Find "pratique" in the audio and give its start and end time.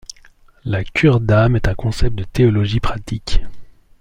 2.79-3.41